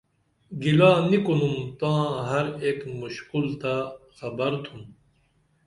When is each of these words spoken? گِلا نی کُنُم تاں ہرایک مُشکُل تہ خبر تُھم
گِلا 0.61 0.91
نی 1.09 1.17
کُنُم 1.25 1.55
تاں 1.79 2.03
ہرایک 2.27 2.79
مُشکُل 2.99 3.47
تہ 3.61 3.73
خبر 4.17 4.51
تُھم 4.63 4.81